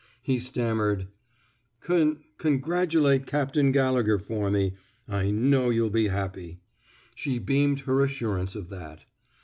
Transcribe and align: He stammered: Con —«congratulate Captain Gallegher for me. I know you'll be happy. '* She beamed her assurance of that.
He 0.23 0.39
stammered: 0.39 1.09
Con 1.79 2.23
—«congratulate 2.39 3.27
Captain 3.27 3.71
Gallegher 3.71 4.17
for 4.17 4.49
me. 4.49 4.73
I 5.07 5.29
know 5.29 5.69
you'll 5.69 5.91
be 5.91 6.07
happy. 6.07 6.59
'* 6.87 7.15
She 7.15 7.37
beamed 7.37 7.81
her 7.81 8.03
assurance 8.03 8.55
of 8.55 8.69
that. 8.69 9.05